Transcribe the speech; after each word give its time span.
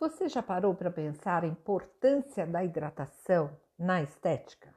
Você 0.00 0.30
já 0.30 0.42
parou 0.42 0.74
para 0.74 0.90
pensar 0.90 1.44
a 1.44 1.46
importância 1.46 2.46
da 2.46 2.64
hidratação 2.64 3.54
na 3.78 4.02
estética? 4.02 4.74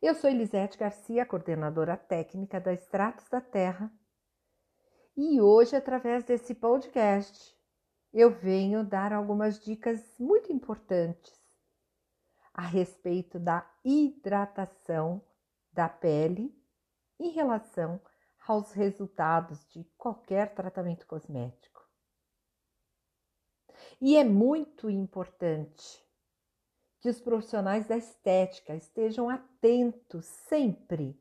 Eu 0.00 0.14
sou 0.14 0.30
Elisete 0.30 0.78
Garcia, 0.78 1.26
coordenadora 1.26 1.98
técnica 1.98 2.58
da 2.58 2.72
Extratos 2.72 3.28
da 3.28 3.38
Terra, 3.38 3.92
e 5.14 5.38
hoje, 5.38 5.76
através 5.76 6.24
desse 6.24 6.54
podcast, 6.54 7.54
eu 8.10 8.30
venho 8.30 8.82
dar 8.82 9.12
algumas 9.12 9.62
dicas 9.62 10.02
muito 10.18 10.50
importantes 10.50 11.38
a 12.54 12.62
respeito 12.62 13.38
da 13.38 13.70
hidratação 13.84 15.22
da 15.70 15.90
pele 15.90 16.58
em 17.18 17.32
relação 17.32 18.00
aos 18.48 18.72
resultados 18.72 19.62
de 19.68 19.84
qualquer 19.98 20.54
tratamento 20.54 21.06
cosmético. 21.06 21.79
E 24.00 24.16
é 24.16 24.24
muito 24.24 24.88
importante 24.88 26.02
que 27.00 27.08
os 27.08 27.20
profissionais 27.20 27.86
da 27.86 27.96
estética 27.96 28.74
estejam 28.74 29.28
atentos 29.28 30.24
sempre 30.24 31.20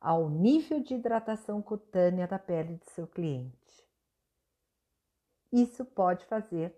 ao 0.00 0.30
nível 0.30 0.80
de 0.80 0.94
hidratação 0.94 1.60
cutânea 1.60 2.26
da 2.26 2.38
pele 2.38 2.76
de 2.76 2.90
seu 2.90 3.06
cliente. 3.06 3.56
Isso 5.52 5.84
pode 5.84 6.24
fazer 6.26 6.74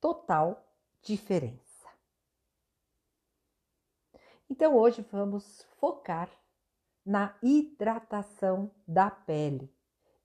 total 0.00 0.66
diferença. 1.02 1.88
Então, 4.48 4.76
hoje 4.76 5.02
vamos 5.10 5.62
focar 5.78 6.30
na 7.04 7.36
hidratação 7.42 8.70
da 8.86 9.10
pele 9.10 9.70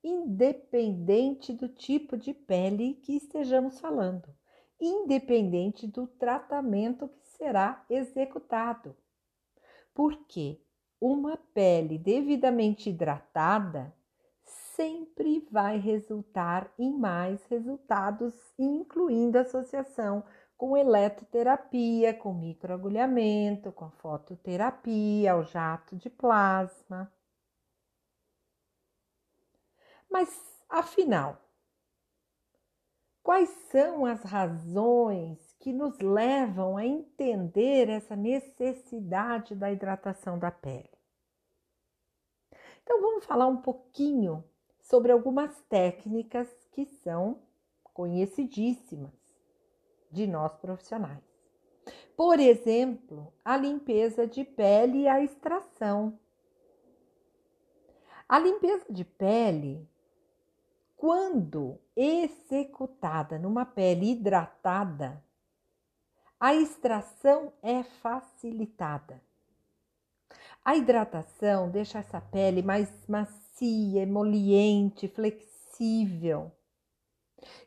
independente 0.06 1.52
do 1.52 1.68
tipo 1.68 2.16
de 2.16 2.32
pele 2.32 2.94
que 2.94 3.14
estejamos 3.14 3.80
falando, 3.80 4.30
independente 4.80 5.88
do 5.88 6.08
tratamento 6.08 7.08
que 7.08 7.26
será 7.38 7.86
executado. 7.90 8.96
Porque 9.94 10.62
uma 11.00 11.38
pele 11.54 11.98
devidamente 11.98 12.90
hidratada 12.90 13.94
sempre 14.44 15.48
vai 15.52 15.78
resultar 15.78 16.72
em 16.78 16.92
mais 16.92 17.44
resultados, 17.46 18.36
incluindo 18.60 19.38
associação 19.38 20.24
com 20.58 20.78
eletroterapia, 20.78 22.14
com 22.14 22.34
microagulhamento, 22.34 23.72
com 23.72 23.90
fototerapia, 23.92 25.36
o 25.36 25.44
jato 25.44 25.96
de 25.96 26.10
plasma. 26.10 27.12
Mas, 30.10 30.30
afinal, 30.70 31.45
quais 33.26 33.50
são 33.72 34.06
as 34.06 34.22
razões 34.22 35.40
que 35.60 35.74
nos 35.74 35.98
levam 35.98 36.78
a 36.78 36.86
entender 36.86 37.90
essa 37.90 38.16
necessidade 38.16 39.56
da 39.56 39.72
hidratação 39.72 40.38
da 40.38 40.52
pele? 40.52 40.92
Então, 42.84 43.02
vamos 43.02 43.26
falar 43.26 43.48
um 43.48 43.58
pouquinho 43.58 44.44
sobre 44.80 45.12
algumas 45.12 45.60
técnicas 45.64 46.48
que 46.72 46.86
são 46.86 47.42
conhecidíssimas 47.96 49.12
de 50.12 50.28
nós 50.28 50.56
profissionais. 50.58 51.24
Por 52.16 52.40
exemplo, 52.40 53.34
a 53.44 53.58
limpeza 53.58 54.28
de 54.28 54.44
pele 54.44 55.00
e 55.00 55.08
a 55.08 55.20
extração. 55.24 56.20
A 58.30 58.38
limpeza 58.38 58.86
de 58.88 59.04
pele 59.04 59.90
quando 60.96 61.80
executada 61.96 63.38
numa 63.38 63.66
pele 63.66 64.12
hidratada, 64.12 65.24
a 66.40 66.54
extração 66.54 67.54
é 67.62 67.84
facilitada. 67.84 69.22
A 70.64 70.76
hidratação 70.76 71.70
deixa 71.70 72.00
essa 72.00 72.20
pele 72.20 72.62
mais 72.62 72.90
macia, 73.08 74.02
emoliente, 74.02 75.08
flexível. 75.08 76.52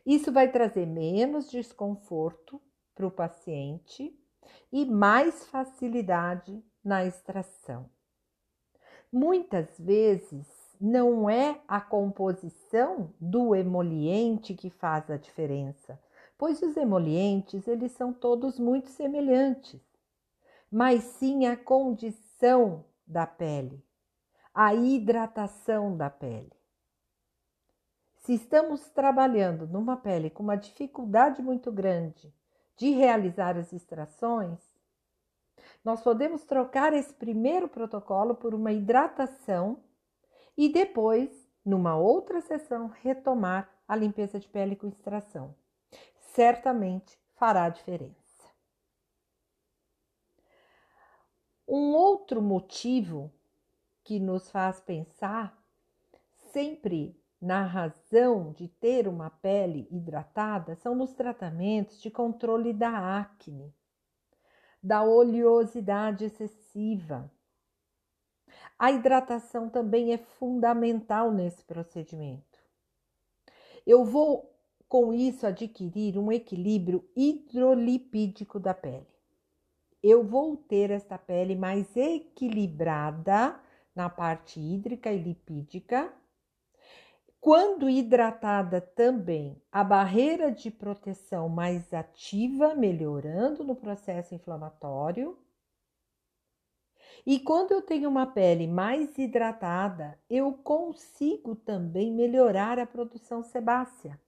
Isso 0.05 0.31
vai 0.31 0.51
trazer 0.51 0.85
menos 0.85 1.49
desconforto 1.49 2.61
para 2.93 3.07
o 3.07 3.11
paciente 3.11 4.13
e 4.71 4.85
mais 4.85 5.45
facilidade 5.47 6.61
na 6.83 7.05
extração. 7.05 7.89
Muitas 9.11 9.79
vezes 9.79 10.58
não 10.79 11.29
é 11.29 11.59
a 11.67 11.81
composição 11.81 13.13
do 13.19 13.53
emoliente 13.53 14.53
que 14.53 14.69
faz 14.69 15.09
a 15.11 15.17
diferença, 15.17 15.99
pois 16.37 16.61
os 16.61 16.77
emolientes 16.77 17.67
eles 17.67 17.91
são 17.91 18.13
todos 18.13 18.57
muito 18.57 18.89
semelhantes, 18.89 19.81
mas 20.71 21.03
sim 21.03 21.45
a 21.45 21.57
condição 21.57 22.85
da 23.05 23.27
pele, 23.27 23.83
a 24.53 24.73
hidratação 24.73 25.97
da 25.97 26.09
pele. 26.09 26.53
Se 28.15 28.33
estamos 28.33 28.89
trabalhando 28.91 29.67
numa 29.67 29.97
pele 29.97 30.29
com 30.29 30.43
uma 30.43 30.55
dificuldade 30.55 31.41
muito 31.41 31.71
grande 31.71 32.33
de 32.77 32.91
realizar 32.91 33.57
as 33.57 33.73
extrações, 33.73 34.59
nós 35.83 36.01
podemos 36.01 36.43
trocar 36.43 36.93
esse 36.93 37.13
primeiro 37.13 37.67
protocolo 37.67 38.35
por 38.35 38.53
uma 38.53 38.71
hidratação 38.71 39.79
e 40.61 40.67
depois, 40.67 41.29
numa 41.63 41.95
outra 41.95 42.41
sessão, 42.41 42.89
retomar 42.89 43.73
a 43.87 43.95
limpeza 43.95 44.37
de 44.37 44.45
pele 44.45 44.75
com 44.75 44.89
extração. 44.89 45.55
Certamente 46.33 47.17
fará 47.37 47.69
diferença. 47.69 48.45
Um 51.65 51.93
outro 51.93 52.41
motivo 52.41 53.31
que 54.03 54.19
nos 54.19 54.51
faz 54.51 54.81
pensar 54.81 55.57
sempre 56.51 57.17
na 57.39 57.63
razão 57.63 58.51
de 58.51 58.67
ter 58.67 59.07
uma 59.07 59.29
pele 59.29 59.87
hidratada 59.89 60.75
são 60.75 60.93
nos 60.93 61.13
tratamentos 61.13 62.01
de 62.01 62.11
controle 62.11 62.73
da 62.73 63.17
acne, 63.17 63.73
da 64.83 65.03
oleosidade 65.03 66.25
excessiva, 66.25 67.31
a 68.77 68.91
hidratação 68.91 69.69
também 69.69 70.13
é 70.13 70.17
fundamental 70.17 71.31
nesse 71.31 71.63
procedimento. 71.63 72.59
Eu 73.85 74.05
vou, 74.05 74.55
com 74.87 75.13
isso, 75.13 75.45
adquirir 75.45 76.17
um 76.17 76.31
equilíbrio 76.31 77.03
hidrolipídico 77.15 78.59
da 78.59 78.73
pele. 78.73 79.07
Eu 80.01 80.23
vou 80.23 80.55
ter 80.55 80.91
esta 80.91 81.17
pele 81.17 81.55
mais 81.55 81.95
equilibrada 81.97 83.59
na 83.93 84.09
parte 84.09 84.59
hídrica 84.59 85.11
e 85.11 85.17
lipídica. 85.17 86.13
Quando 87.41 87.89
hidratada 87.89 88.79
também, 88.79 89.61
a 89.71 89.83
barreira 89.83 90.51
de 90.51 90.71
proteção 90.71 91.49
mais 91.49 91.93
ativa, 91.93 92.75
melhorando 92.75 93.63
no 93.63 93.75
processo 93.75 94.35
inflamatório 94.35 95.37
e 97.25 97.39
quando 97.39 97.71
eu 97.71 97.81
tenho 97.81 98.09
uma 98.09 98.25
pele 98.25 98.67
mais 98.67 99.17
hidratada, 99.17 100.19
eu 100.29 100.53
consigo 100.53 101.55
também 101.55 102.11
melhorar 102.13 102.79
a 102.79 102.87
produção 102.87 103.43
sebácea. 103.43 104.19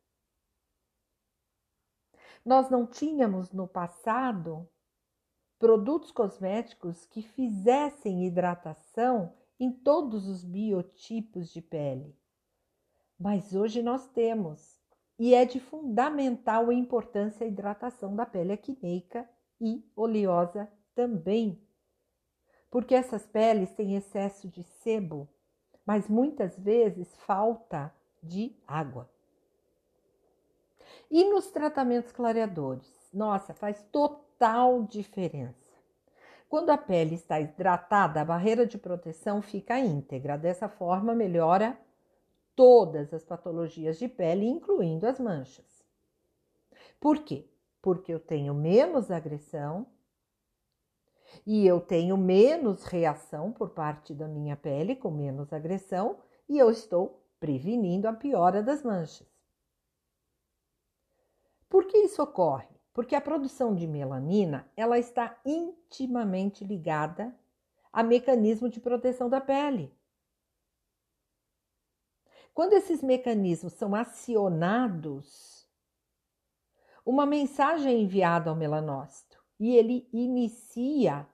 Nós 2.43 2.69
não 2.69 2.85
tínhamos 2.85 3.51
no 3.51 3.67
passado 3.67 4.67
produtos 5.59 6.11
cosméticos 6.11 7.05
que 7.05 7.21
fizessem 7.21 8.25
hidratação 8.25 9.33
em 9.59 9.71
todos 9.71 10.27
os 10.27 10.43
biotipos 10.43 11.53
de 11.53 11.61
pele. 11.61 12.17
Mas 13.19 13.53
hoje 13.53 13.83
nós 13.83 14.07
temos, 14.09 14.81
e 15.19 15.35
é 15.35 15.45
de 15.45 15.59
fundamental 15.59 16.71
importância 16.71 17.45
a 17.45 17.47
hidratação 17.47 18.15
da 18.15 18.25
pele 18.25 18.53
acneica 18.53 19.29
e 19.59 19.87
oleosa 19.95 20.67
também 20.95 21.61
porque 22.71 22.95
essas 22.95 23.27
peles 23.27 23.69
têm 23.71 23.97
excesso 23.97 24.47
de 24.47 24.63
sebo, 24.63 25.27
mas 25.85 26.07
muitas 26.07 26.57
vezes 26.57 27.13
falta 27.17 27.93
de 28.23 28.55
água. 28.65 29.09
E 31.09 31.25
nos 31.25 31.51
tratamentos 31.51 32.13
clareadores? 32.13 32.89
Nossa, 33.13 33.53
faz 33.53 33.83
total 33.91 34.83
diferença. 34.83 35.59
Quando 36.47 36.69
a 36.69 36.77
pele 36.77 37.15
está 37.15 37.39
hidratada, 37.39 38.21
a 38.21 38.25
barreira 38.25 38.65
de 38.65 38.77
proteção 38.77 39.41
fica 39.41 39.79
íntegra. 39.79 40.37
Dessa 40.37 40.69
forma, 40.69 41.13
melhora 41.13 41.77
todas 42.55 43.13
as 43.13 43.23
patologias 43.23 43.99
de 43.99 44.07
pele, 44.07 44.45
incluindo 44.45 45.05
as 45.05 45.19
manchas. 45.19 45.83
Por 46.99 47.19
quê? 47.19 47.49
Porque 47.81 48.13
eu 48.13 48.19
tenho 48.19 48.53
menos 48.53 49.11
agressão, 49.11 49.87
e 51.45 51.65
eu 51.65 51.79
tenho 51.79 52.17
menos 52.17 52.83
reação 52.83 53.51
por 53.51 53.69
parte 53.69 54.13
da 54.13 54.27
minha 54.27 54.55
pele, 54.55 54.95
com 54.95 55.11
menos 55.11 55.51
agressão, 55.51 56.17
e 56.47 56.57
eu 56.57 56.69
estou 56.69 57.23
prevenindo 57.39 58.07
a 58.07 58.13
piora 58.13 58.61
das 58.61 58.83
manchas. 58.83 59.27
que 61.87 61.97
isso 61.99 62.21
ocorre? 62.21 62.67
Porque 62.93 63.15
a 63.15 63.21
produção 63.21 63.73
de 63.73 63.87
melanina, 63.87 64.69
ela 64.75 64.99
está 64.99 65.39
intimamente 65.45 66.63
ligada 66.63 67.33
a 67.91 68.03
mecanismo 68.03 68.69
de 68.69 68.79
proteção 68.79 69.29
da 69.29 69.39
pele. 69.39 69.93
Quando 72.53 72.73
esses 72.73 73.01
mecanismos 73.01 73.73
são 73.73 73.95
acionados, 73.95 75.65
uma 77.05 77.25
mensagem 77.25 77.93
é 77.93 77.97
enviada 77.97 78.49
ao 78.49 78.55
melanócito 78.55 79.30
e 79.61 79.77
ele 79.77 80.09
inicia 80.11 81.27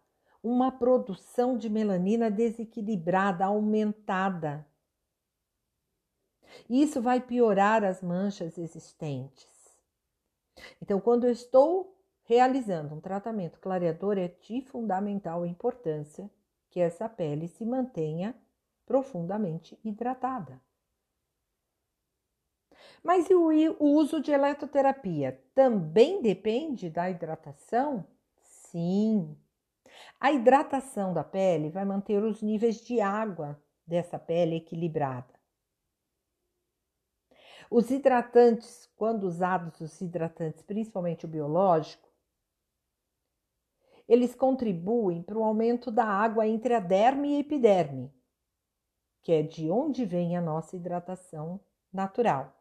uma 0.43 0.69
produção 0.69 1.57
de 1.57 1.69
melanina 1.69 2.29
desequilibrada, 2.29 3.45
aumentada. 3.45 4.67
Isso 6.69 7.01
vai 7.01 7.21
piorar 7.21 7.85
as 7.85 8.01
manchas 8.01 8.57
existentes. 8.57 9.79
Então, 10.81 10.99
quando 10.99 11.23
eu 11.23 11.31
estou 11.31 11.97
realizando 12.23 12.95
um 12.95 12.99
tratamento 12.99 13.61
clareador, 13.61 14.17
é 14.17 14.27
de 14.27 14.61
fundamental 14.61 15.45
importância 15.45 16.29
que 16.69 16.81
essa 16.81 17.07
pele 17.07 17.47
se 17.47 17.65
mantenha 17.65 18.35
profundamente 18.85 19.79
hidratada. 19.85 20.61
Mas 23.01 23.29
e 23.29 23.33
o 23.33 23.77
uso 23.79 24.19
de 24.19 24.33
eletroterapia 24.33 25.41
também 25.55 26.21
depende 26.21 26.89
da 26.89 27.09
hidratação? 27.09 28.05
Sim. 28.71 29.37
A 30.19 30.31
hidratação 30.31 31.13
da 31.13 31.23
pele 31.23 31.69
vai 31.69 31.85
manter 31.85 32.21
os 32.23 32.41
níveis 32.41 32.81
de 32.81 32.99
água 32.99 33.61
dessa 33.85 34.19
pele 34.19 34.57
equilibrada. 34.57 35.33
Os 37.69 37.89
hidratantes, 37.89 38.89
quando 38.95 39.23
usados 39.23 39.79
os 39.79 40.01
hidratantes, 40.01 40.61
principalmente 40.61 41.25
o 41.25 41.29
biológico, 41.29 42.07
eles 44.07 44.35
contribuem 44.35 45.21
para 45.21 45.37
o 45.37 45.43
aumento 45.43 45.91
da 45.91 46.05
água 46.05 46.47
entre 46.47 46.73
a 46.73 46.79
derme 46.79 47.33
e 47.33 47.35
a 47.37 47.39
epiderme, 47.39 48.13
que 49.21 49.31
é 49.31 49.43
de 49.43 49.69
onde 49.69 50.05
vem 50.05 50.37
a 50.37 50.41
nossa 50.41 50.75
hidratação 50.75 51.59
natural. 51.91 52.53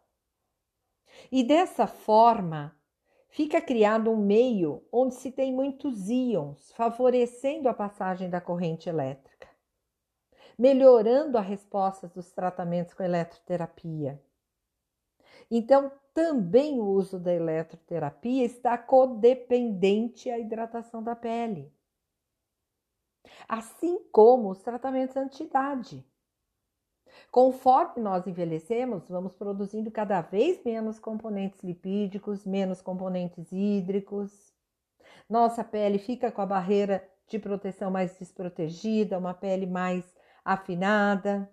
E 1.30 1.44
dessa 1.44 1.86
forma, 1.86 2.76
fica 3.28 3.61
criado 3.61 4.11
um 4.11 4.17
meio 4.17 4.82
onde 4.90 5.14
se 5.14 5.31
tem 5.31 5.52
muitos 5.52 6.08
íons, 6.08 6.73
favorecendo 6.73 7.69
a 7.69 7.75
passagem 7.75 8.31
da 8.31 8.40
corrente 8.40 8.88
elétrica, 8.88 9.49
melhorando 10.58 11.37
a 11.37 11.40
resposta 11.40 12.08
dos 12.08 12.32
tratamentos 12.32 12.94
com 12.94 13.02
eletroterapia. 13.02 14.23
Então, 15.50 15.93
também 16.12 16.81
o 16.81 16.87
uso 16.87 17.19
da 17.19 17.32
eletroterapia 17.32 18.44
está 18.44 18.78
codependente 18.78 20.31
à 20.31 20.38
hidratação 20.38 21.02
da 21.02 21.14
pele. 21.14 21.70
Assim 23.46 24.00
como 24.11 24.50
os 24.50 24.62
tratamentos 24.62 25.17
anti-idade. 25.17 26.05
Conforme 27.30 28.02
nós 28.02 28.26
envelhecemos, 28.26 29.08
vamos 29.08 29.34
produzindo 29.34 29.90
cada 29.90 30.20
vez 30.20 30.62
menos 30.64 30.98
componentes 30.98 31.62
lipídicos, 31.62 32.44
menos 32.44 32.80
componentes 32.80 33.50
hídricos. 33.52 34.54
Nossa 35.28 35.64
pele 35.64 35.98
fica 35.98 36.30
com 36.30 36.40
a 36.40 36.46
barreira 36.46 37.06
de 37.26 37.38
proteção 37.38 37.90
mais 37.90 38.16
desprotegida, 38.18 39.18
uma 39.18 39.34
pele 39.34 39.66
mais 39.66 40.04
afinada. 40.44 41.50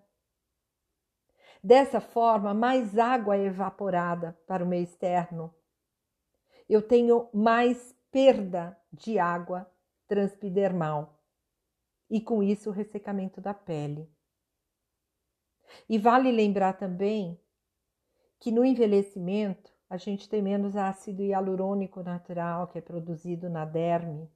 Dessa 1.62 2.00
forma, 2.00 2.54
mais 2.54 2.98
água 2.98 3.36
é 3.36 3.44
evaporada 3.44 4.38
para 4.46 4.64
o 4.64 4.66
meio 4.66 4.84
externo. 4.84 5.52
Eu 6.68 6.80
tenho 6.80 7.28
mais 7.32 7.94
perda 8.10 8.78
de 8.92 9.18
água 9.18 9.68
transpidermal 10.06 11.18
e 12.08 12.20
com 12.20 12.42
isso 12.42 12.70
o 12.70 12.72
ressecamento 12.72 13.40
da 13.40 13.52
pele. 13.52 14.13
E 15.88 15.98
vale 15.98 16.30
lembrar 16.30 16.74
também 16.74 17.38
que 18.38 18.50
no 18.50 18.64
envelhecimento 18.64 19.72
a 19.88 19.96
gente 19.96 20.28
tem 20.28 20.42
menos 20.42 20.76
ácido 20.76 21.22
hialurônico 21.22 22.02
natural 22.02 22.68
que 22.68 22.78
é 22.78 22.80
produzido 22.80 23.48
na 23.48 23.64
derme. 23.64 24.30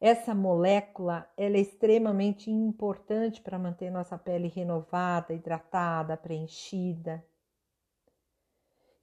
Essa 0.00 0.34
molécula 0.34 1.30
ela 1.36 1.56
é 1.56 1.60
extremamente 1.60 2.50
importante 2.50 3.40
para 3.40 3.58
manter 3.58 3.90
nossa 3.90 4.18
pele 4.18 4.48
renovada, 4.48 5.32
hidratada, 5.32 6.16
preenchida. 6.16 7.24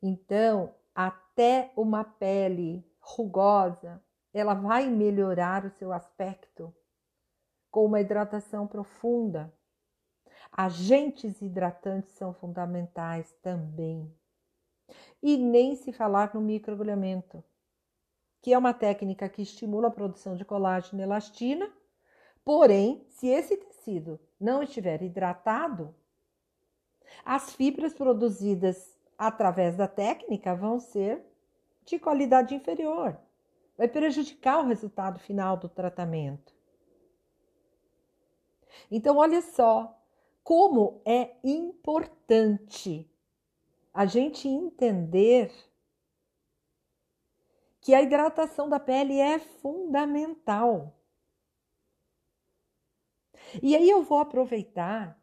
Então, 0.02 0.74
até 0.94 1.72
uma 1.78 2.04
pele 2.04 2.86
rugosa, 3.00 4.04
ela 4.34 4.54
vai 4.54 4.90
melhorar 4.90 5.66
o 5.66 5.70
seu 5.72 5.94
aspecto 5.94 6.74
com 7.72 7.86
uma 7.86 8.02
hidratação 8.02 8.68
profunda. 8.68 9.54
Agentes 10.52 11.42
hidratantes 11.42 12.14
são 12.14 12.34
fundamentais 12.34 13.32
também. 13.42 14.12
E 15.22 15.38
nem 15.38 15.76
se 15.76 15.92
falar 15.92 16.34
no 16.34 16.42
microagulhamento, 16.42 17.44
que 18.42 18.54
é 18.54 18.58
uma 18.58 18.74
técnica 18.74 19.30
que 19.30 19.42
estimula 19.42 19.88
a 19.88 19.92
produção 19.92 20.36
de 20.36 20.46
colágeno 20.46 21.02
e 21.02 21.04
elastina. 21.04 21.72
Porém, 22.44 23.06
se 23.10 23.28
esse 23.28 23.58
tecido 23.58 24.20
não 24.40 24.64
estiver 24.64 25.02
hidratado, 25.02 25.94
as 27.24 27.54
fibras 27.54 27.94
produzidas 27.94 28.98
através 29.18 29.76
da 29.76 29.88
técnica 29.88 30.56
vão 30.56 30.80
ser 30.80 31.22
de 31.86 32.00
qualidade 32.00 32.56
inferior. 32.56 33.18
Vai 33.78 33.88
prejudicar 33.88 34.60
o 34.60 34.68
resultado 34.68 35.20
final 35.20 35.58
do 35.58 35.68
tratamento. 35.68 36.54
Então, 38.90 39.18
olha 39.18 39.42
só, 39.42 39.99
como 40.50 41.00
é 41.06 41.38
importante 41.44 43.08
a 43.94 44.08
gente 44.08 44.48
entender 44.48 45.54
que 47.80 47.94
a 47.94 48.02
hidratação 48.02 48.68
da 48.68 48.80
pele 48.80 49.20
é 49.20 49.38
fundamental. 49.38 50.92
E 53.62 53.76
aí 53.76 53.88
eu 53.88 54.02
vou 54.02 54.18
aproveitar 54.18 55.22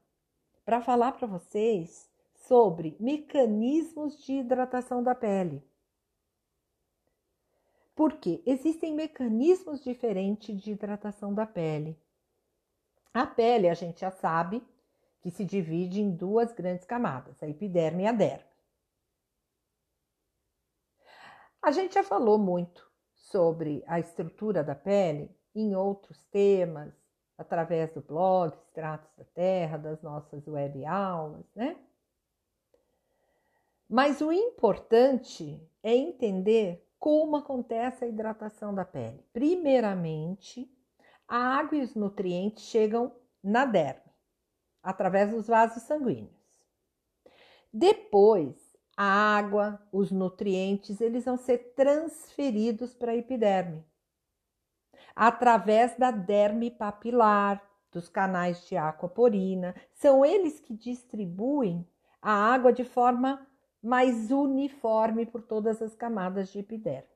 para 0.65 0.81
falar 0.81 1.11
para 1.11 1.27
vocês 1.27 2.09
sobre 2.33 2.97
mecanismos 3.01 4.25
de 4.25 4.35
hidratação 4.35 5.03
da 5.03 5.13
pele. 5.13 5.61
Porque 7.97 8.45
existem 8.47 8.95
mecanismos 8.95 9.83
diferentes 9.83 10.63
de 10.63 10.71
hidratação 10.71 11.35
da 11.35 11.45
pele. 11.45 11.99
A 13.13 13.27
pele, 13.27 13.69
a 13.69 13.75
gente 13.75 14.03
já 14.03 14.13
sabe, 14.13 14.63
que 15.27 15.31
se 15.33 15.45
divide 15.45 16.01
em 16.01 16.09
duas 16.09 16.53
grandes 16.53 16.87
camadas, 16.87 17.43
a 17.43 17.49
epiderme 17.49 18.05
e 18.05 18.07
a 18.07 18.13
derme. 18.13 18.45
A 21.61 21.73
gente 21.73 21.95
já 21.95 22.05
falou 22.05 22.39
muito 22.39 22.89
sobre 23.13 23.83
a 23.89 23.99
estrutura 23.99 24.63
da 24.63 24.77
pele 24.77 25.29
em 25.53 25.75
outros 25.75 26.23
temas, 26.27 26.95
através 27.37 27.93
do 27.93 28.01
blog 28.01 28.55
Extratos 28.55 29.11
da 29.17 29.25
Terra, 29.25 29.77
das 29.77 30.01
nossas 30.01 30.47
web 30.47 30.87
aulas, 30.87 31.45
né? 31.57 31.77
Mas 33.89 34.21
o 34.21 34.31
importante 34.31 35.61
é 35.83 35.93
entender 35.93 36.89
como 37.01 37.35
acontece 37.35 38.05
a 38.05 38.09
hidratação 38.09 38.73
da 38.73 38.85
pele. 38.85 39.27
Primeiramente, 39.33 40.73
a 41.27 41.59
água 41.59 41.79
e 41.79 41.83
os 41.83 41.97
nutrientes 41.97 42.63
chegam 42.63 43.13
na 43.43 43.65
derme 43.65 44.06
através 44.87 45.31
dos 45.31 45.47
vasos 45.47 45.83
sanguíneos. 45.83 46.31
Depois, 47.73 48.57
a 48.97 49.37
água, 49.37 49.81
os 49.93 50.11
nutrientes, 50.11 51.01
eles 51.01 51.25
vão 51.25 51.37
ser 51.37 51.75
transferidos 51.75 52.95
para 52.95 53.13
a 53.13 53.17
epiderme 53.17 53.85
através 55.17 55.97
da 55.97 56.11
derme 56.11 56.71
papilar, 56.71 57.63
dos 57.91 58.11
canais 58.11 58.67
de 58.69 58.77
aquaporina. 58.77 59.75
São 59.95 60.25
eles 60.25 60.61
que 60.61 60.75
distribuem 60.75 61.89
a 62.21 62.31
água 62.31 62.71
de 62.71 62.85
forma 62.85 63.47
mais 63.83 64.31
uniforme 64.31 65.25
por 65.25 65.43
todas 65.43 65.81
as 65.81 65.95
camadas 65.95 66.51
de 66.51 66.59
epiderme. 66.59 67.09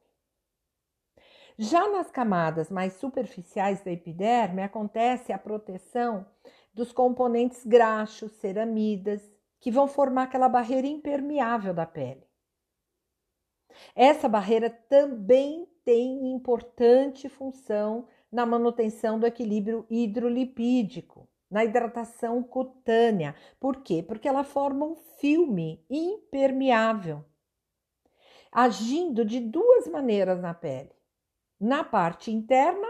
Já 1.59 1.87
nas 1.91 2.11
camadas 2.11 2.71
mais 2.71 2.95
superficiais 2.95 3.83
da 3.83 3.91
epiderme 3.91 4.62
acontece 4.62 5.31
a 5.31 5.39
proteção 5.39 6.25
dos 6.73 6.93
componentes 6.93 7.67
graxos, 7.67 8.33
ceramidas, 8.33 9.31
que 9.59 9.71
vão 9.71 9.87
formar 9.87 10.25
aquela 10.25 10.49
barreira 10.49 10.87
impermeável 10.87 11.75
da 11.75 11.87
pele. 11.87 12.27
Essa 13.95 14.29
barreira 14.29 14.71
também 14.71 15.67
tem 15.85 16.33
importante 16.33 17.29
função 17.29 18.07
na 18.31 18.45
manutenção 18.47 19.19
do 19.19 19.27
equilíbrio 19.27 19.87
hidrolipídico, 19.91 21.29
na 21.50 21.65
hidratação 21.65 22.43
cutânea. 22.43 23.35
Por 23.59 23.83
quê? 23.83 24.03
Porque 24.03 24.29
ela 24.29 24.45
forma 24.45 24.87
um 24.87 24.97
filme 24.97 25.85
impermeável. 25.91 27.25
agindo 28.53 29.25
de 29.25 29.41
duas 29.41 29.87
maneiras 29.87 30.41
na 30.41 30.53
pele. 30.55 30.91
Na 31.59 31.85
parte 31.85 32.31
interna, 32.31 32.89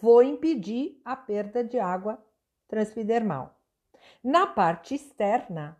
vou 0.00 0.22
impedir 0.22 1.00
a 1.04 1.16
perda 1.16 1.64
de 1.64 1.78
água 1.78 2.22
transpidermal. 2.70 3.54
Na 4.22 4.46
parte 4.46 4.94
externa, 4.94 5.76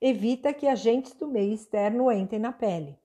evita 0.00 0.52
que 0.52 0.66
agentes 0.66 1.14
do 1.14 1.28
meio 1.28 1.54
externo 1.54 2.10
entrem 2.10 2.40
na 2.40 2.52
pele. 2.52 2.98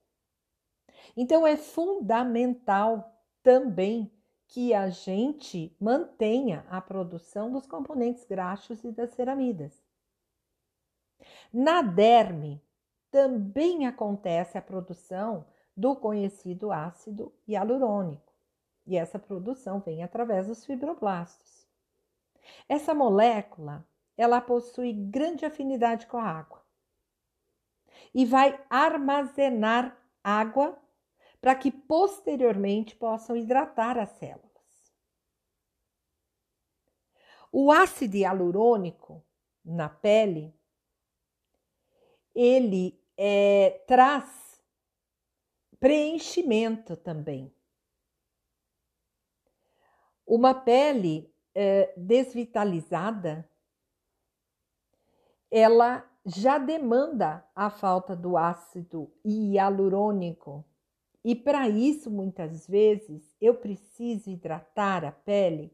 Então 1.16 1.46
é 1.46 1.56
fundamental 1.56 3.16
também 3.42 4.12
que 4.48 4.74
a 4.74 4.88
gente 4.88 5.74
mantenha 5.80 6.66
a 6.68 6.80
produção 6.80 7.52
dos 7.52 7.66
componentes 7.66 8.24
graxos 8.24 8.82
e 8.82 8.90
das 8.90 9.10
ceramidas. 9.10 9.80
Na 11.52 11.82
derme 11.82 12.62
também 13.10 13.86
acontece 13.86 14.58
a 14.58 14.62
produção 14.62 15.46
do 15.76 15.94
conhecido 15.94 16.72
ácido 16.72 17.32
hialurônico, 17.46 18.32
e 18.86 18.96
essa 18.96 19.18
produção 19.18 19.80
vem 19.80 20.02
através 20.02 20.46
dos 20.46 20.64
fibroblastos. 20.64 21.57
Essa 22.68 22.94
molécula, 22.94 23.86
ela 24.16 24.40
possui 24.40 24.92
grande 24.92 25.44
afinidade 25.44 26.06
com 26.06 26.18
a 26.18 26.24
água 26.24 26.64
e 28.14 28.24
vai 28.24 28.58
armazenar 28.68 29.96
água 30.22 30.78
para 31.40 31.54
que 31.54 31.70
posteriormente 31.70 32.96
possam 32.96 33.36
hidratar 33.36 33.98
as 33.98 34.10
células. 34.10 34.48
O 37.50 37.70
ácido 37.70 38.16
hialurônico 38.16 39.24
na 39.64 39.88
pele, 39.88 40.54
ele 42.34 43.00
é, 43.16 43.82
traz 43.86 44.62
preenchimento 45.78 46.96
também. 46.96 47.54
Uma 50.26 50.54
pele 50.54 51.27
é, 51.54 51.92
desvitalizada, 51.96 53.48
ela 55.50 56.04
já 56.24 56.58
demanda 56.58 57.44
a 57.54 57.70
falta 57.70 58.14
do 58.14 58.36
ácido 58.36 59.10
hialurônico 59.24 60.64
e 61.24 61.34
para 61.34 61.68
isso, 61.68 62.10
muitas 62.10 62.66
vezes, 62.66 63.36
eu 63.40 63.54
preciso 63.54 64.30
hidratar 64.30 65.04
a 65.04 65.12
pele 65.12 65.70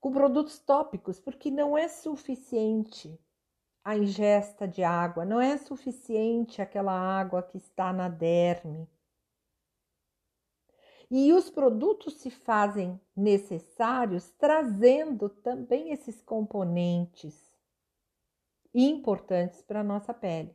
com 0.00 0.12
produtos 0.12 0.58
tópicos, 0.58 1.18
porque 1.18 1.50
não 1.50 1.76
é 1.76 1.88
suficiente 1.88 3.18
a 3.82 3.96
ingesta 3.96 4.68
de 4.68 4.84
água, 4.84 5.24
não 5.24 5.40
é 5.40 5.56
suficiente 5.56 6.60
aquela 6.60 6.92
água 6.92 7.42
que 7.42 7.56
está 7.56 7.92
na 7.92 8.08
derme. 8.08 8.86
E 11.10 11.32
os 11.32 11.48
produtos 11.48 12.14
se 12.14 12.30
fazem 12.30 13.00
necessários 13.16 14.30
trazendo 14.38 15.28
também 15.28 15.90
esses 15.90 16.20
componentes 16.20 17.48
importantes 18.74 19.62
para 19.62 19.80
a 19.80 19.84
nossa 19.84 20.12
pele. 20.12 20.54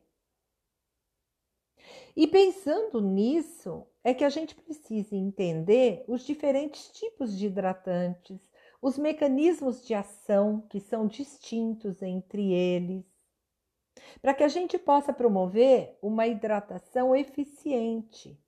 E 2.15 2.27
pensando 2.27 3.01
nisso, 3.01 3.85
é 4.03 4.13
que 4.13 4.23
a 4.23 4.29
gente 4.29 4.53
precisa 4.53 5.15
entender 5.15 6.03
os 6.07 6.23
diferentes 6.25 6.89
tipos 6.91 7.35
de 7.37 7.47
hidratantes, 7.47 8.39
os 8.81 8.97
mecanismos 8.97 9.85
de 9.85 9.93
ação 9.93 10.61
que 10.69 10.79
são 10.79 11.07
distintos 11.07 12.01
entre 12.01 12.53
eles, 12.53 13.05
para 14.21 14.33
que 14.33 14.43
a 14.43 14.47
gente 14.47 14.77
possa 14.77 15.11
promover 15.11 15.97
uma 16.01 16.27
hidratação 16.27 17.15
eficiente. 17.15 18.39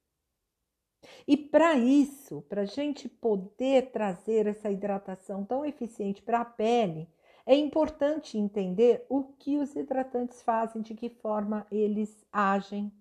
E 1.28 1.36
para 1.36 1.76
isso, 1.76 2.42
para 2.50 2.62
a 2.62 2.66
gente 2.66 3.08
poder 3.08 3.92
trazer 3.92 4.48
essa 4.48 4.70
hidratação 4.70 5.44
tão 5.44 5.66
eficiente 5.66 6.22
para 6.22 6.42
a 6.42 6.46
pele, 6.46 7.08
é 7.46 7.56
importante 7.56 8.38
entender 8.38 9.06
o 9.08 9.24
que 9.24 9.58
os 9.58 9.76
hidratantes 9.76 10.42
fazem, 10.42 10.82
de 10.82 10.96
que 10.96 11.10
forma 11.10 11.66
eles 11.72 12.26
agem 12.32 12.92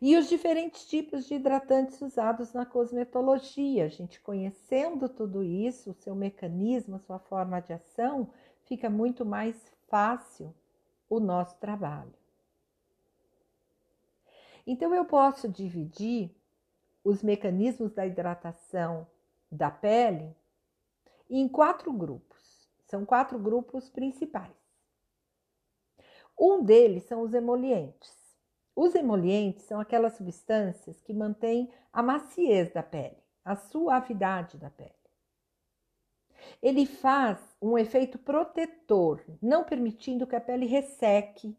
e 0.00 0.16
os 0.16 0.28
diferentes 0.28 0.86
tipos 0.86 1.26
de 1.26 1.34
hidratantes 1.34 2.00
usados 2.00 2.52
na 2.52 2.64
cosmetologia. 2.66 3.84
A 3.84 3.88
gente 3.88 4.20
conhecendo 4.20 5.08
tudo 5.08 5.42
isso, 5.42 5.90
o 5.90 5.94
seu 5.94 6.14
mecanismo, 6.14 6.96
a 6.96 7.00
sua 7.00 7.18
forma 7.18 7.60
de 7.60 7.72
ação, 7.72 8.30
fica 8.64 8.88
muito 8.88 9.24
mais 9.24 9.56
fácil 9.88 10.54
o 11.08 11.20
nosso 11.20 11.56
trabalho. 11.58 12.12
Então, 14.66 14.94
eu 14.94 15.04
posso 15.04 15.48
dividir 15.48 16.34
os 17.02 17.22
mecanismos 17.22 17.92
da 17.92 18.06
hidratação 18.06 19.06
da 19.50 19.70
pele 19.70 20.34
em 21.28 21.48
quatro 21.48 21.92
grupos. 21.92 22.68
São 22.86 23.04
quatro 23.04 23.38
grupos 23.38 23.90
principais. 23.90 24.56
Um 26.38 26.62
deles 26.64 27.04
são 27.04 27.22
os 27.22 27.34
emolientes. 27.34 28.12
Os 28.74 28.94
emolientes 28.94 29.64
são 29.64 29.78
aquelas 29.78 30.16
substâncias 30.16 31.00
que 31.00 31.14
mantêm 31.14 31.70
a 31.92 32.02
maciez 32.02 32.72
da 32.72 32.82
pele, 32.82 33.22
a 33.44 33.54
suavidade 33.54 34.58
da 34.58 34.68
pele. 34.68 34.92
Ele 36.60 36.84
faz 36.84 37.38
um 37.62 37.78
efeito 37.78 38.18
protetor, 38.18 39.24
não 39.40 39.64
permitindo 39.64 40.26
que 40.26 40.36
a 40.36 40.40
pele 40.40 40.66
resseque, 40.66 41.56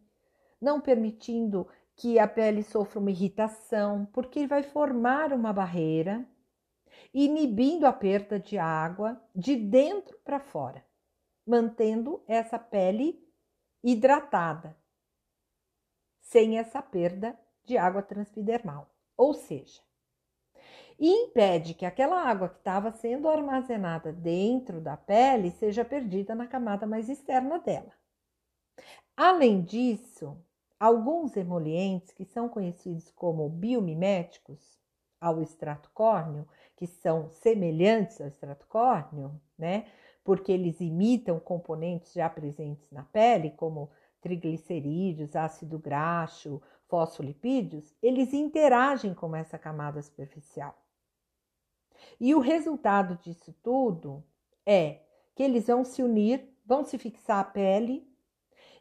não 0.59 0.81
permitindo 0.81 1.67
que 1.95 2.19
a 2.19 2.27
pele 2.27 2.61
sofra 2.63 2.99
uma 2.99 3.11
irritação, 3.11 4.05
porque 4.07 4.45
vai 4.45 4.63
formar 4.63 5.31
uma 5.31 5.53
barreira, 5.53 6.25
inibindo 7.13 7.85
a 7.85 7.93
perda 7.93 8.39
de 8.39 8.57
água 8.57 9.21
de 9.33 9.55
dentro 9.55 10.17
para 10.23 10.39
fora, 10.39 10.85
mantendo 11.45 12.23
essa 12.27 12.59
pele 12.59 13.23
hidratada 13.83 14.75
sem 16.19 16.57
essa 16.57 16.81
perda 16.81 17.39
de 17.63 17.77
água 17.77 18.01
transpidermal. 18.01 18.89
Ou 19.15 19.33
seja, 19.33 19.81
impede 20.99 21.73
que 21.73 21.85
aquela 21.85 22.21
água 22.21 22.49
que 22.49 22.57
estava 22.57 22.91
sendo 22.91 23.29
armazenada 23.29 24.11
dentro 24.11 24.81
da 24.81 24.97
pele 24.97 25.51
seja 25.51 25.85
perdida 25.85 26.35
na 26.35 26.47
camada 26.47 26.85
mais 26.85 27.09
externa 27.09 27.59
dela. 27.59 27.93
Além 29.15 29.61
disso, 29.61 30.37
alguns 30.79 31.35
emolientes 31.37 32.11
que 32.11 32.25
são 32.25 32.49
conhecidos 32.49 33.09
como 33.11 33.49
biomiméticos 33.49 34.77
ao 35.19 35.41
extrato 35.41 35.89
córneo, 35.93 36.47
que 36.75 36.85
são 36.85 37.29
semelhantes 37.29 38.19
ao 38.19 38.27
extrato 38.27 38.67
córneo, 38.67 39.39
né? 39.57 39.87
Porque 40.23 40.51
eles 40.51 40.79
imitam 40.81 41.39
componentes 41.39 42.13
já 42.13 42.29
presentes 42.29 42.89
na 42.91 43.03
pele, 43.03 43.51
como 43.51 43.89
triglicerídeos, 44.21 45.35
ácido 45.35 45.77
graxo, 45.77 46.61
fosfolipídios, 46.87 47.93
eles 48.01 48.33
interagem 48.33 49.13
com 49.13 49.35
essa 49.35 49.57
camada 49.57 50.01
superficial. 50.01 50.75
E 52.19 52.33
o 52.35 52.39
resultado 52.39 53.17
disso 53.17 53.53
tudo 53.63 54.23
é 54.65 55.01
que 55.35 55.43
eles 55.43 55.67
vão 55.67 55.83
se 55.83 56.01
unir, 56.01 56.47
vão 56.65 56.83
se 56.83 56.97
fixar 56.97 57.39
à 57.39 57.43
pele 57.43 58.07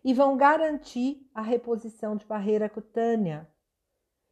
e 0.05 0.13
vão 0.13 0.37
garantir 0.37 1.27
a 1.35 1.41
reposição 1.41 2.15
de 2.15 2.27
barreira 2.27 2.69
cutânea. 2.69 3.49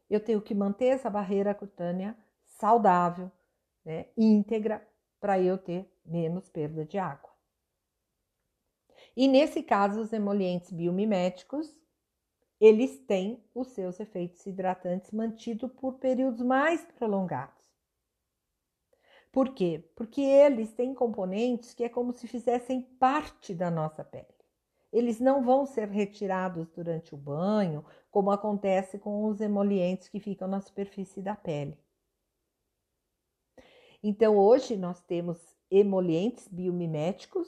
Eu 0.07 0.19
tenho 0.19 0.41
que 0.41 0.53
manter 0.53 0.87
essa 0.87 1.09
barreira 1.09 1.55
cutânea 1.55 2.15
saudável, 2.45 3.31
né, 3.83 4.07
íntegra, 4.15 4.87
para 5.19 5.39
eu 5.39 5.57
ter 5.57 5.89
menos 6.05 6.47
perda 6.49 6.85
de 6.85 6.97
água. 6.99 7.31
E 9.15 9.27
nesse 9.27 9.63
caso, 9.63 10.01
os 10.01 10.13
emolientes 10.13 10.71
biomiméticos, 10.71 11.75
eles 12.59 12.99
têm 13.05 13.43
os 13.53 13.69
seus 13.69 13.99
efeitos 13.99 14.45
hidratantes 14.45 15.11
mantidos 15.11 15.71
por 15.73 15.93
períodos 15.93 16.41
mais 16.41 16.83
prolongados. 16.97 17.63
Por 19.31 19.53
quê? 19.55 19.83
Porque 19.95 20.21
eles 20.21 20.73
têm 20.73 20.93
componentes 20.93 21.73
que 21.73 21.83
é 21.83 21.89
como 21.89 22.13
se 22.13 22.27
fizessem 22.27 22.81
parte 22.81 23.55
da 23.55 23.71
nossa 23.71 24.03
pele. 24.03 24.42
Eles 24.93 25.19
não 25.19 25.43
vão 25.43 25.65
ser 25.65 25.87
retirados 25.89 26.69
durante 26.69 27.15
o 27.15 27.17
banho, 27.17 27.83
como 28.11 28.29
acontece 28.29 28.99
com 28.99 29.25
os 29.25 29.41
emolientes 29.41 30.07
que 30.07 30.19
ficam 30.19 30.47
na 30.47 30.61
superfície 30.61 31.19
da 31.19 31.35
pele. 31.35 31.75
Então, 34.03 34.37
hoje 34.37 34.77
nós 34.77 35.01
temos 35.01 35.39
emolientes 35.71 36.47
biomiméticos 36.47 37.47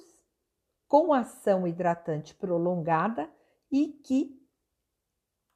com 0.87 1.13
ação 1.13 1.67
hidratante 1.67 2.33
prolongada 2.33 3.31
e 3.71 3.89
que 3.89 4.41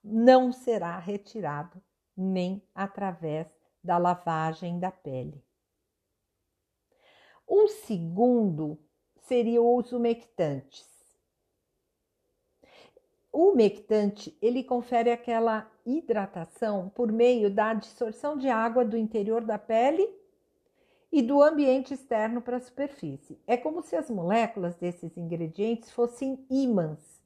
não 0.04 0.52
será 0.52 1.00
retirado 1.00 1.82
nem 2.16 2.62
através 2.76 3.48
da 3.84 3.98
lavagem 3.98 4.80
da 4.80 4.92
pele. 4.92 5.44
Um 7.50 7.68
segundo 7.68 8.78
seria 9.22 9.60
os 9.60 9.92
umectantes. 9.92 10.99
O 13.32 13.52
umectante 13.52 14.36
ele 14.42 14.64
confere 14.64 15.12
aquela 15.12 15.70
hidratação 15.86 16.90
por 16.90 17.12
meio 17.12 17.50
da 17.50 17.72
absorção 17.72 18.38
de 18.38 18.50
água 18.50 18.84
do 18.84 18.98
interior 18.98 19.44
da 19.44 19.58
pele 19.58 20.08
e 21.12 21.22
do 21.22 21.42
ambiente 21.42 21.94
externo 21.94 22.42
para 22.42 22.58
a 22.58 22.62
superfície. 22.62 23.40
É 23.48 23.58
como 23.58 23.82
se 23.82 23.96
as 23.96 24.10
moléculas 24.10 24.76
desses 24.76 25.16
ingredientes 25.18 25.92
fossem 25.92 26.46
ímãs, 26.50 27.24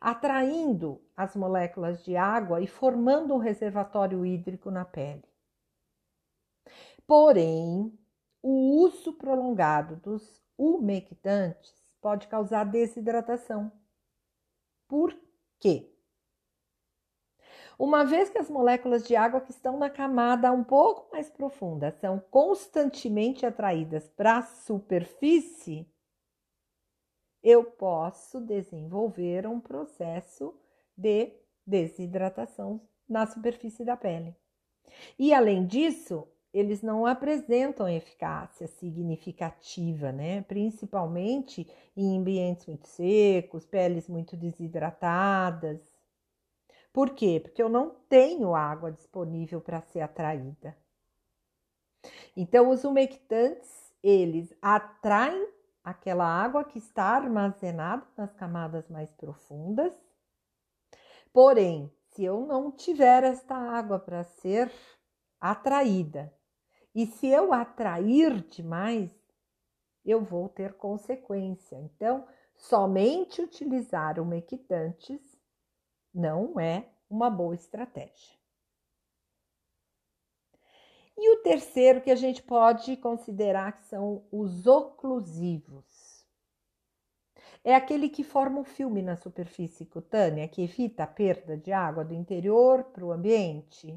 atraindo 0.00 1.00
as 1.16 1.34
moléculas 1.34 2.04
de 2.04 2.16
água 2.16 2.60
e 2.60 2.66
formando 2.66 3.34
um 3.34 3.38
reservatório 3.38 4.24
hídrico 4.24 4.70
na 4.70 4.84
pele. 4.84 5.24
Porém, 7.06 7.92
o 8.42 8.82
uso 8.82 9.12
prolongado 9.14 9.96
dos 9.96 10.40
umectantes 10.56 11.72
pode 12.00 12.28
causar 12.28 12.64
desidratação. 12.64 13.72
Por 14.86 15.12
quê? 15.58 15.90
Uma 17.78 18.04
vez 18.04 18.28
que 18.28 18.38
as 18.38 18.50
moléculas 18.50 19.06
de 19.06 19.14
água 19.14 19.40
que 19.40 19.52
estão 19.52 19.78
na 19.78 19.88
camada 19.88 20.50
um 20.50 20.64
pouco 20.64 21.12
mais 21.12 21.30
profunda 21.30 21.92
são 21.92 22.18
constantemente 22.18 23.46
atraídas 23.46 24.08
para 24.08 24.38
a 24.38 24.42
superfície, 24.42 25.86
eu 27.40 27.62
posso 27.62 28.40
desenvolver 28.40 29.46
um 29.46 29.60
processo 29.60 30.58
de 30.96 31.32
desidratação 31.64 32.80
na 33.08 33.26
superfície 33.26 33.84
da 33.84 33.96
pele. 33.96 34.34
E 35.16 35.32
além 35.32 35.64
disso, 35.64 36.26
eles 36.52 36.82
não 36.82 37.04
apresentam 37.04 37.88
eficácia 37.88 38.66
significativa, 38.66 40.10
né? 40.10 40.42
Principalmente 40.42 41.70
em 41.96 42.18
ambientes 42.18 42.66
muito 42.66 42.88
secos, 42.88 43.66
peles 43.66 44.08
muito 44.08 44.36
desidratadas. 44.36 45.80
Por 46.92 47.10
quê? 47.10 47.40
Porque 47.40 47.62
eu 47.62 47.68
não 47.68 47.90
tenho 48.08 48.54
água 48.54 48.90
disponível 48.90 49.60
para 49.60 49.80
ser 49.82 50.00
atraída. 50.00 50.76
Então, 52.36 52.70
os 52.70 52.84
umectantes, 52.84 53.92
eles 54.02 54.54
atraem 54.62 55.48
aquela 55.84 56.24
água 56.24 56.64
que 56.64 56.78
está 56.78 57.04
armazenada 57.04 58.06
nas 58.16 58.32
camadas 58.34 58.88
mais 58.88 59.12
profundas. 59.12 59.92
Porém, 61.32 61.92
se 62.10 62.24
eu 62.24 62.46
não 62.46 62.70
tiver 62.70 63.22
esta 63.24 63.54
água 63.54 63.98
para 63.98 64.24
ser 64.24 64.72
atraída, 65.40 66.32
e 66.98 67.06
se 67.06 67.28
eu 67.28 67.52
atrair 67.52 68.42
demais, 68.48 69.08
eu 70.04 70.20
vou 70.20 70.48
ter 70.48 70.72
consequência. 70.72 71.76
Então, 71.76 72.26
somente 72.56 73.40
utilizar 73.40 74.18
umectantes 74.18 75.20
não 76.12 76.58
é 76.58 76.88
uma 77.08 77.30
boa 77.30 77.54
estratégia. 77.54 78.36
E 81.16 81.30
o 81.30 81.40
terceiro 81.40 82.00
que 82.00 82.10
a 82.10 82.16
gente 82.16 82.42
pode 82.42 82.96
considerar 82.96 83.78
que 83.78 83.84
são 83.84 84.26
os 84.32 84.66
oclusivos. 84.66 86.26
É 87.62 87.76
aquele 87.76 88.08
que 88.08 88.24
forma 88.24 88.58
um 88.58 88.64
filme 88.64 89.02
na 89.02 89.16
superfície 89.16 89.86
cutânea, 89.86 90.48
que 90.48 90.62
evita 90.62 91.04
a 91.04 91.06
perda 91.06 91.56
de 91.56 91.72
água 91.72 92.04
do 92.04 92.12
interior 92.12 92.82
para 92.82 93.04
o 93.04 93.12
ambiente. 93.12 93.96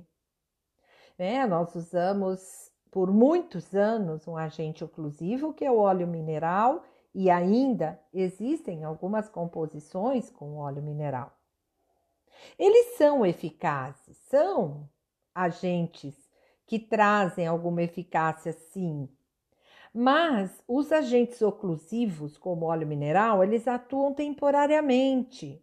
Né? 1.18 1.48
Nós 1.48 1.74
usamos 1.74 2.71
por 2.92 3.10
muitos 3.10 3.74
anos 3.74 4.28
um 4.28 4.36
agente 4.36 4.84
oclusivo, 4.84 5.54
que 5.54 5.64
é 5.64 5.72
o 5.72 5.80
óleo 5.80 6.06
mineral, 6.06 6.84
e 7.16 7.30
ainda 7.30 8.00
existem 8.14 8.84
algumas 8.84 9.30
composições 9.30 10.30
com 10.30 10.58
óleo 10.58 10.84
mineral. 10.84 11.32
Eles 12.60 12.98
são 12.98 13.26
eficazes, 13.26 14.18
são 14.30 14.90
agentes 15.34 16.16
que 16.66 16.80
trazem 16.80 17.48
alguma 17.48 17.82
eficácia, 17.82 18.52
sim. 18.52 19.10
Mas 19.94 20.64
os 20.68 20.92
agentes 20.92 21.42
oclusivos, 21.42 22.38
como 22.38 22.66
óleo 22.66 22.88
mineral, 22.88 23.44
eles 23.44 23.68
atuam 23.68 24.14
temporariamente, 24.14 25.62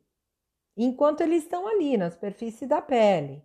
enquanto 0.76 1.22
eles 1.22 1.44
estão 1.44 1.66
ali 1.66 1.96
na 1.96 2.10
superfície 2.10 2.66
da 2.66 2.82
pele. 2.82 3.42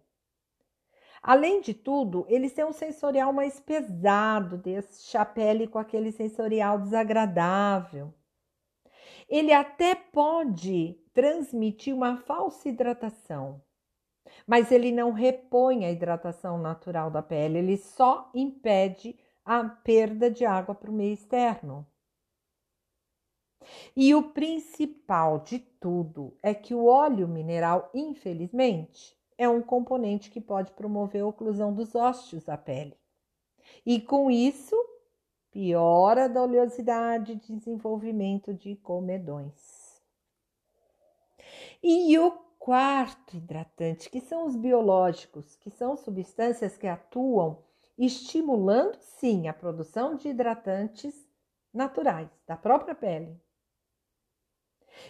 Além 1.24 1.62
de 1.62 1.74
tudo, 1.74 2.26
eles 2.28 2.52
têm 2.52 2.66
um 2.66 2.74
sensorial 2.74 3.32
mais 3.32 3.58
pesado, 3.58 4.58
deixa 4.58 5.22
a 5.22 5.26
pele 5.26 5.68
com 5.68 5.80
aquele 5.80 6.12
sensorial 6.12 6.78
desagradável. 6.78 8.14
Ele 9.30 9.54
até 9.54 9.96
pode 9.96 11.00
transmitir 11.14 11.96
uma 11.96 12.18
falsa 12.18 12.68
hidratação, 12.68 13.64
mas 14.46 14.70
ele 14.70 14.92
não 14.92 15.14
repõe 15.14 15.86
a 15.86 15.92
hidratação 15.92 16.58
natural 16.58 17.10
da 17.10 17.22
pele, 17.22 17.58
ele 17.58 17.78
só 17.78 18.30
impede 18.36 19.18
a 19.46 19.64
perda 19.64 20.30
de 20.30 20.46
água 20.46 20.76
para 20.76 20.92
o 20.92 20.94
meio 20.94 21.14
externo. 21.14 21.88
E 23.96 24.14
o 24.14 24.32
principal 24.34 25.40
de 25.40 25.60
tudo 25.60 26.38
é 26.44 26.54
que 26.54 26.76
o 26.76 26.86
óleo 26.86 27.30
mineral, 27.30 27.90
infelizmente, 27.94 29.16
é 29.38 29.48
um 29.48 29.62
componente 29.62 30.30
que 30.30 30.42
pode 30.42 30.72
promover 30.72 31.22
a 31.22 31.28
oclusão 31.28 31.74
dos 31.74 31.96
ósseos 31.96 32.44
da 32.44 32.58
pele. 32.58 32.98
E 33.86 34.00
com 34.00 34.30
isso, 34.30 34.76
piora 35.52 36.26
a 36.26 36.42
oleosidade 36.42 37.34
e 37.34 37.36
desenvolvimento 37.36 38.54
de 38.54 38.76
comedões. 38.78 40.02
E 41.82 42.18
o 42.18 42.32
quarto 42.58 43.36
hidratante, 43.36 44.10
que 44.10 44.22
são 44.22 44.46
os 44.46 44.56
biológicos, 44.56 45.56
que 45.58 45.70
são 45.70 45.98
substâncias 45.98 46.78
que 46.78 46.88
atuam 46.88 47.62
estimulando 47.98 48.98
sim 49.02 49.48
a 49.48 49.54
produção 49.54 50.16
de 50.16 50.30
hidratantes 50.30 51.14
naturais 51.74 52.30
da 52.48 52.56
própria 52.56 52.96
pele. 52.96 53.40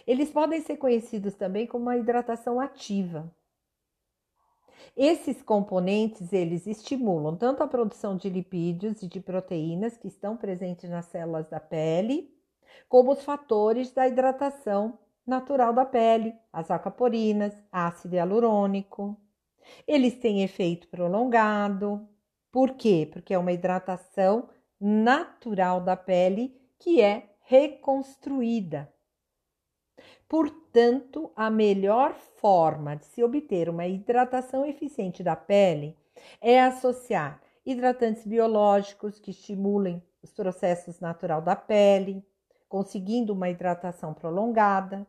Eles 0.06 0.30
podem 0.30 0.60
ser 0.60 0.76
conhecidos 0.76 1.34
também 1.34 1.66
como 1.66 1.84
uma 1.84 1.96
hidratação 1.96 2.58
ativa. 2.58 3.30
Esses 4.96 5.42
componentes, 5.42 6.32
eles 6.32 6.68
estimulam 6.68 7.36
tanto 7.36 7.64
a 7.64 7.66
produção 7.66 8.16
de 8.16 8.30
lipídios 8.30 9.02
e 9.02 9.08
de 9.08 9.18
proteínas 9.18 9.96
que 9.96 10.06
estão 10.06 10.36
presentes 10.36 10.88
nas 10.88 11.06
células 11.06 11.48
da 11.48 11.58
pele, 11.58 12.32
como 12.88 13.10
os 13.10 13.24
fatores 13.24 13.90
da 13.90 14.06
hidratação 14.06 14.96
natural 15.26 15.72
da 15.72 15.84
pele, 15.84 16.32
as 16.52 16.70
alcaporinas, 16.70 17.52
ácido 17.72 18.14
hialurônico. 18.14 19.20
Eles 19.86 20.14
têm 20.20 20.44
efeito 20.44 20.86
prolongado. 20.86 22.08
Por 22.52 22.74
quê? 22.74 23.08
Porque 23.12 23.34
é 23.34 23.38
uma 23.38 23.52
hidratação 23.52 24.48
natural 24.80 25.80
da 25.80 25.96
pele 25.96 26.56
que 26.78 27.00
é 27.00 27.34
reconstruída. 27.40 28.93
Portanto, 30.28 31.30
a 31.36 31.50
melhor 31.50 32.14
forma 32.14 32.96
de 32.96 33.06
se 33.06 33.22
obter 33.22 33.68
uma 33.68 33.86
hidratação 33.86 34.66
eficiente 34.66 35.22
da 35.22 35.36
pele 35.36 35.96
é 36.40 36.60
associar 36.60 37.40
hidratantes 37.64 38.26
biológicos 38.26 39.18
que 39.18 39.30
estimulem 39.30 40.02
os 40.22 40.32
processos 40.32 41.00
natural 41.00 41.40
da 41.40 41.54
pele, 41.54 42.24
conseguindo 42.68 43.32
uma 43.32 43.48
hidratação 43.48 44.12
prolongada, 44.12 45.06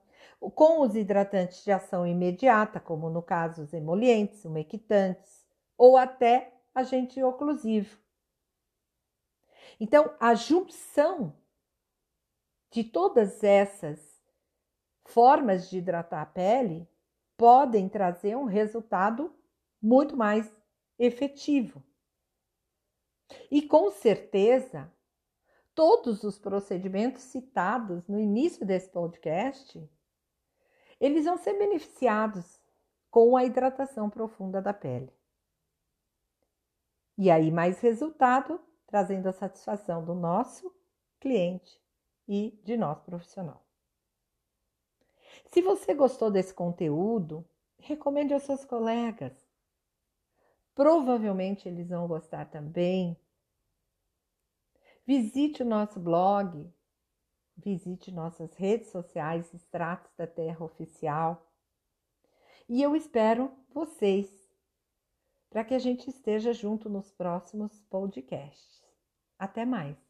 com 0.54 0.82
os 0.82 0.96
hidratantes 0.96 1.64
de 1.64 1.72
ação 1.72 2.06
imediata, 2.06 2.80
como 2.80 3.10
no 3.10 3.22
caso 3.22 3.64
os 3.64 3.74
emolientes, 3.74 4.46
umectantes, 4.46 5.46
ou 5.78 5.98
até 5.98 6.54
agente 6.74 7.22
oclusivo. 7.24 7.98
Então, 9.80 10.14
a 10.20 10.36
junção 10.36 11.34
de 12.72 12.84
todas 12.84 13.44
essas 13.44 14.15
formas 15.06 15.70
de 15.70 15.78
hidratar 15.78 16.22
a 16.22 16.26
pele 16.26 16.88
podem 17.38 17.88
trazer 17.88 18.36
um 18.36 18.46
resultado 18.46 19.34
muito 19.82 20.18
mais 20.18 20.52
efetivo. 20.98 21.84
E 23.50 23.62
com 23.62 23.92
certeza, 23.92 24.92
todos 25.74 26.24
os 26.24 26.38
procedimentos 26.38 27.24
citados 27.24 28.08
no 28.08 28.20
início 28.20 28.66
desse 28.66 28.90
podcast, 28.90 29.90
eles 31.00 31.26
vão 31.26 31.38
ser 31.38 31.54
beneficiados 31.58 32.62
com 33.12 33.36
a 33.36 33.44
hidratação 33.44 34.10
profunda 34.10 34.62
da 34.62 34.74
pele. 34.74 35.14
E 37.18 37.32
aí, 37.32 37.50
mais 37.50 37.80
resultado, 37.80 38.60
trazendo 38.88 39.28
a 39.28 39.34
satisfação 39.34 40.04
do 40.04 40.14
nosso 40.14 40.74
cliente 41.20 41.82
e 42.28 42.60
de 42.64 42.76
nós 42.76 43.00
profissional. 43.02 43.65
Se 45.48 45.62
você 45.62 45.94
gostou 45.94 46.32
desse 46.32 46.54
conteúdo, 46.54 47.48
recomende 47.78 48.34
aos 48.34 48.44
seus 48.44 48.66
colegas. 48.66 49.34
Provavelmente 50.74 51.68
eles 51.68 51.90
vão 51.90 52.08
gostar 52.08 52.50
também. 52.50 53.18
Visite 55.06 55.64
o 55.64 55.66
nosso 55.66 56.00
blog, 56.00 56.70
visite 57.56 58.12
nossas 58.12 58.54
redes 58.56 58.90
sociais, 58.90 59.54
Extratos 59.54 60.12
da 60.18 60.28
Terra 60.28 60.66
Oficial. 60.66 61.48
E 62.68 62.82
eu 62.82 62.96
espero 62.96 63.52
vocês 63.70 64.28
para 65.50 65.64
que 65.64 65.74
a 65.74 65.80
gente 65.80 66.10
esteja 66.10 66.52
junto 66.52 66.90
nos 66.90 67.12
próximos 67.12 67.80
podcasts. 67.84 68.84
Até 69.38 69.64
mais! 69.64 70.05